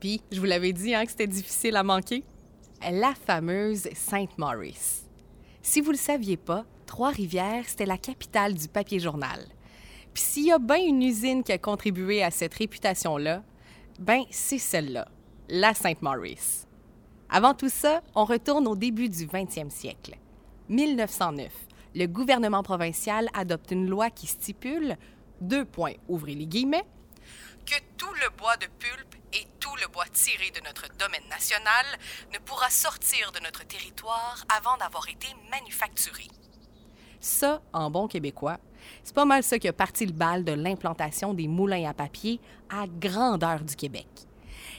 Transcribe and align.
Puis, 0.00 0.20
je 0.30 0.38
vous 0.38 0.46
l'avais 0.46 0.72
dit 0.72 0.94
hein, 0.94 1.04
que 1.04 1.10
c'était 1.10 1.26
difficile 1.26 1.76
à 1.76 1.82
manquer. 1.82 2.24
La 2.90 3.14
fameuse 3.14 3.88
Sainte-Maurice. 3.94 5.06
Si 5.62 5.80
vous 5.80 5.88
ne 5.88 5.96
le 5.96 5.98
saviez 5.98 6.36
pas, 6.36 6.64
Trois-Rivières, 6.86 7.64
c'était 7.66 7.84
la 7.84 7.98
capitale 7.98 8.54
du 8.54 8.66
papier 8.66 8.98
journal. 8.98 9.44
Puis 10.14 10.22
s'il 10.22 10.46
y 10.46 10.52
a 10.52 10.58
bien 10.58 10.78
une 10.78 11.02
usine 11.02 11.44
qui 11.44 11.52
a 11.52 11.58
contribué 11.58 12.22
à 12.22 12.30
cette 12.30 12.54
réputation-là, 12.54 13.42
ben 14.00 14.22
c'est 14.30 14.58
celle-là, 14.58 15.06
la 15.48 15.74
Sainte-Maurice. 15.74 16.66
Avant 17.28 17.52
tout 17.52 17.68
ça, 17.68 18.02
on 18.14 18.24
retourne 18.24 18.66
au 18.66 18.74
début 18.74 19.10
du 19.10 19.26
20e 19.26 19.70
siècle. 19.70 20.16
1909, 20.70 21.52
le 21.94 22.06
gouvernement 22.06 22.62
provincial 22.62 23.28
adopte 23.34 23.70
une 23.70 23.88
loi 23.88 24.08
qui 24.08 24.26
stipule, 24.26 24.96
deux 25.42 25.66
points, 25.66 25.94
ouvrez 26.08 26.34
les 26.34 26.46
guillemets, 26.46 26.84
que 27.66 27.76
tout 27.98 28.12
le 28.14 28.34
bois 28.38 28.56
de 28.56 28.66
de 30.26 30.64
notre 30.64 30.88
domaine 30.98 31.28
national 31.30 31.86
ne 32.32 32.38
pourra 32.38 32.68
sortir 32.70 33.30
de 33.30 33.38
notre 33.38 33.64
territoire 33.64 34.44
avant 34.48 34.76
d'avoir 34.76 35.08
été 35.08 35.28
manufacturé. 35.48 36.26
Ça, 37.20 37.62
en 37.72 37.88
bon 37.88 38.08
québécois, 38.08 38.58
c'est 39.04 39.14
pas 39.14 39.24
mal 39.24 39.44
ça 39.44 39.60
qui 39.60 39.68
a 39.68 39.72
parti 39.72 40.06
le 40.06 40.12
bal 40.12 40.44
de 40.44 40.52
l'implantation 40.52 41.34
des 41.34 41.46
moulins 41.46 41.88
à 41.88 41.94
papier 41.94 42.40
à 42.68 42.86
grandeur 42.88 43.60
du 43.60 43.76
Québec. 43.76 44.08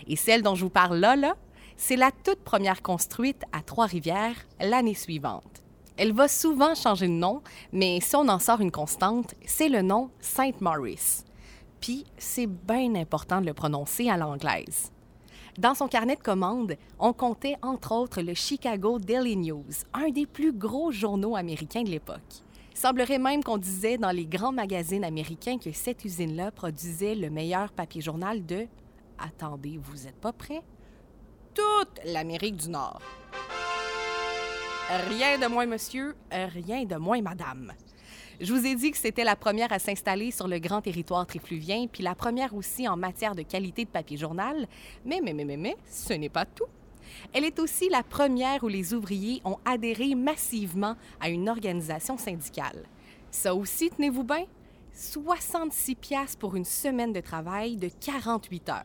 Et 0.08 0.18
celle 0.18 0.42
dont 0.42 0.56
je 0.56 0.66
vous 0.66 0.70
parle 0.70 0.98
là, 0.98 1.16
là, 1.16 1.36
c'est 1.78 1.96
la 1.96 2.12
toute 2.12 2.44
première 2.44 2.82
construite 2.82 3.42
à 3.54 3.62
Trois-Rivières 3.62 4.46
l'année 4.60 4.94
suivante. 4.94 5.64
Elle 5.96 6.12
va 6.12 6.28
souvent 6.28 6.76
changer 6.76 7.08
de 7.08 7.14
nom, 7.14 7.42
mais 7.72 8.00
si 8.02 8.14
on 8.18 8.28
en 8.28 8.40
sort 8.40 8.60
une 8.60 8.72
constante, 8.72 9.36
c'est 9.46 9.70
le 9.70 9.84
nom 9.84 10.12
Sainte-Maurice. 10.20 11.24
Puis, 11.80 12.06
c'est 12.18 12.48
bien 12.48 12.94
important 12.96 13.40
de 13.40 13.46
le 13.46 13.54
prononcer 13.54 14.10
à 14.10 14.18
l'anglaise. 14.18 14.92
Dans 15.60 15.76
son 15.76 15.90
carnet 15.90 16.16
de 16.16 16.22
commandes, 16.22 16.78
on 17.00 17.12
comptait 17.12 17.58
entre 17.62 17.92
autres 17.92 18.22
le 18.22 18.34
Chicago 18.34 18.98
Daily 18.98 19.36
News, 19.36 19.66
un 19.94 20.10
des 20.10 20.26
plus 20.26 20.54
gros 20.54 20.90
journaux 20.90 21.36
américains 21.36 21.84
de 21.84 21.90
l'époque. 21.90 22.46
Semblerait 22.74 23.20
même 23.20 23.44
qu'on 23.44 23.58
disait 23.58 23.98
dans 23.98 24.12
les 24.12 24.26
grands 24.26 24.54
magazines 24.54 25.04
américains 25.04 25.58
que 25.58 25.74
cette 25.74 26.06
usine-là 26.06 26.52
produisait 26.52 27.14
le 27.14 27.30
meilleur 27.30 27.74
papier 27.74 28.00
journal 28.00 28.46
de 28.46 28.68
Attendez, 29.18 29.78
vous 29.78 30.06
n'êtes 30.06 30.16
pas 30.22 30.32
prêts? 30.32 30.64
Toute 31.54 32.00
l'Amérique 32.06 32.56
du 32.56 32.70
Nord. 32.70 33.02
Rien 35.10 35.38
de 35.40 35.48
moins, 35.48 35.66
monsieur, 35.66 36.16
rien 36.32 36.86
de 36.86 36.96
moins, 36.96 37.22
madame. 37.22 37.74
Je 38.42 38.54
vous 38.54 38.66
ai 38.66 38.74
dit 38.76 38.92
que 38.92 38.98
c'était 38.98 39.26
la 39.26 39.36
première 39.36 39.74
à 39.74 39.80
s'installer 39.80 40.32
sur 40.32 40.48
le 40.48 40.60
grand 40.60 40.82
territoire 40.82 41.28
trifluvien, 41.28 41.88
puis 41.92 42.04
la 42.04 42.16
première 42.16 42.56
aussi 42.56 42.88
en 42.88 42.96
matière 42.96 43.36
de 43.36 43.42
qualité 43.42 43.84
de 43.84 43.90
papier 43.90 44.16
journal. 44.16 44.66
Mais, 45.04 45.20
mais, 45.22 45.34
mais, 45.34 45.44
mais, 45.44 45.58
mais, 45.58 45.76
ce 45.90 46.14
n'est 46.14 46.30
pas 46.30 46.46
tout. 46.46 46.68
Elle 47.34 47.44
est 47.44 47.60
aussi 47.60 47.90
la 47.90 48.02
première 48.02 48.64
où 48.64 48.70
les 48.70 48.94
ouvriers 48.94 49.42
ont 49.44 49.58
adhéré 49.66 50.16
massivement 50.16 50.96
à 51.20 51.30
une 51.30 51.50
organisation 51.50 52.18
syndicale. 52.18 52.86
Ça 53.30 53.54
aussi, 53.54 53.90
tenez-vous 53.90 54.24
bien, 54.24 54.46
66 54.94 55.96
pièces 55.96 56.36
pour 56.38 56.56
une 56.56 56.66
semaine 56.66 57.12
de 57.12 57.20
travail 57.20 57.76
de 57.76 57.90
48 57.90 58.70
heures. 58.70 58.84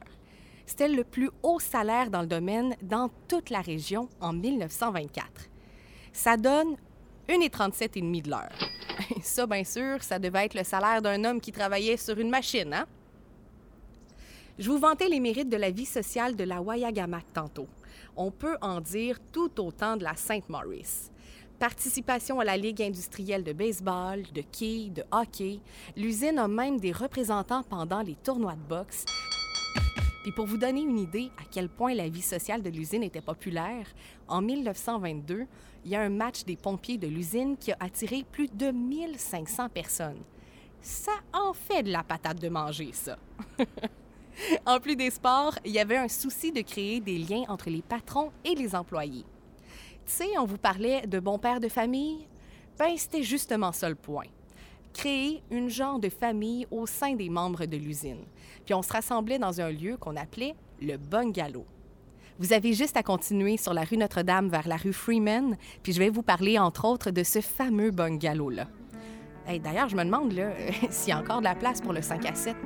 C'était 0.66 0.88
le 0.88 1.04
plus 1.04 1.30
haut 1.44 1.60
salaire 1.60 2.10
dans 2.10 2.22
le 2.22 2.26
domaine 2.26 2.74
dans 2.82 3.08
toute 3.28 3.50
la 3.50 3.60
région 3.60 4.08
en 4.20 4.32
1924. 4.32 5.48
Ça 6.12 6.36
donne 6.36 6.76
1,37,5 7.28 8.22
de 8.22 8.30
l'heure. 8.30 8.73
Ça, 9.22 9.46
bien 9.46 9.64
sûr, 9.64 10.02
ça 10.02 10.18
devait 10.18 10.46
être 10.46 10.54
le 10.54 10.64
salaire 10.64 11.02
d'un 11.02 11.24
homme 11.24 11.40
qui 11.40 11.52
travaillait 11.52 11.96
sur 11.96 12.18
une 12.18 12.30
machine, 12.30 12.72
hein? 12.72 12.86
Je 14.58 14.70
vous 14.70 14.78
vantais 14.78 15.08
les 15.08 15.18
mérites 15.18 15.48
de 15.48 15.56
la 15.56 15.70
vie 15.70 15.84
sociale 15.84 16.36
de 16.36 16.44
la 16.44 16.62
Wayagamack 16.62 17.32
tantôt. 17.32 17.66
On 18.16 18.30
peut 18.30 18.56
en 18.60 18.80
dire 18.80 19.18
tout 19.32 19.60
autant 19.60 19.96
de 19.96 20.04
la 20.04 20.14
Sainte-Maurice. 20.14 21.10
Participation 21.58 22.38
à 22.38 22.44
la 22.44 22.56
Ligue 22.56 22.82
industrielle 22.82 23.42
de 23.42 23.52
baseball, 23.52 24.22
de 24.32 24.42
quilles, 24.42 24.92
de 24.92 25.02
hockey. 25.10 25.58
L'usine 25.96 26.38
a 26.38 26.46
même 26.46 26.78
des 26.78 26.92
représentants 26.92 27.64
pendant 27.64 28.02
les 28.02 28.14
tournois 28.14 28.54
de 28.54 28.68
boxe. 28.68 29.04
Puis 30.24 30.32
pour 30.32 30.46
vous 30.46 30.56
donner 30.56 30.80
une 30.80 30.98
idée 30.98 31.30
à 31.36 31.42
quel 31.50 31.68
point 31.68 31.92
la 31.92 32.08
vie 32.08 32.22
sociale 32.22 32.62
de 32.62 32.70
l'usine 32.70 33.02
était 33.02 33.20
populaire, 33.20 33.86
en 34.26 34.40
1922, 34.40 35.44
il 35.84 35.90
y 35.90 35.96
a 35.96 36.00
un 36.00 36.08
match 36.08 36.44
des 36.44 36.56
pompiers 36.56 36.96
de 36.96 37.06
l'usine 37.06 37.58
qui 37.58 37.72
a 37.72 37.76
attiré 37.78 38.24
plus 38.32 38.48
de 38.48 38.70
1500 38.70 39.68
personnes. 39.68 40.22
Ça 40.80 41.12
en 41.34 41.52
fait 41.52 41.82
de 41.82 41.92
la 41.92 42.02
patate 42.02 42.40
de 42.40 42.48
manger, 42.48 42.88
ça. 42.94 43.18
en 44.66 44.80
plus 44.80 44.96
des 44.96 45.10
sports, 45.10 45.58
il 45.62 45.72
y 45.72 45.78
avait 45.78 45.98
un 45.98 46.08
souci 46.08 46.52
de 46.52 46.62
créer 46.62 47.00
des 47.00 47.18
liens 47.18 47.44
entre 47.48 47.68
les 47.68 47.82
patrons 47.82 48.32
et 48.46 48.54
les 48.54 48.74
employés. 48.74 49.26
Tu 50.06 50.12
sais, 50.12 50.38
on 50.38 50.46
vous 50.46 50.56
parlait 50.56 51.06
de 51.06 51.20
bon 51.20 51.38
père 51.38 51.60
de 51.60 51.68
famille? 51.68 52.26
Ben, 52.78 52.96
c'était 52.96 53.22
justement 53.22 53.72
ça 53.72 53.90
le 53.90 53.94
point 53.94 54.28
créer 54.94 55.42
une 55.50 55.68
genre 55.68 55.98
de 55.98 56.08
famille 56.08 56.66
au 56.70 56.86
sein 56.86 57.14
des 57.14 57.28
membres 57.28 57.66
de 57.66 57.76
l'usine. 57.76 58.24
Puis 58.64 58.74
on 58.74 58.82
se 58.82 58.92
rassemblait 58.92 59.38
dans 59.38 59.60
un 59.60 59.70
lieu 59.70 59.96
qu'on 59.98 60.16
appelait 60.16 60.54
le 60.80 60.96
bungalow. 60.96 61.66
Vous 62.38 62.52
avez 62.52 62.72
juste 62.72 62.96
à 62.96 63.02
continuer 63.02 63.56
sur 63.56 63.74
la 63.74 63.82
rue 63.82 63.96
Notre-Dame 63.96 64.48
vers 64.48 64.66
la 64.66 64.76
rue 64.76 64.92
Freeman, 64.92 65.56
puis 65.82 65.92
je 65.92 65.98
vais 65.98 66.10
vous 66.10 66.22
parler 66.22 66.58
entre 66.58 66.86
autres 66.86 67.10
de 67.10 67.22
ce 67.22 67.40
fameux 67.40 67.90
bungalow-là. 67.90 68.66
D'ailleurs, 69.62 69.88
je 69.88 69.96
me 69.96 70.04
demande 70.04 70.32
s'il 70.90 71.10
y 71.10 71.12
a 71.12 71.18
encore 71.18 71.40
de 71.40 71.44
la 71.44 71.54
place 71.54 71.80
pour 71.80 71.92
le 71.92 72.02
5 72.02 72.24
à 72.26 72.34
7. 72.34 72.56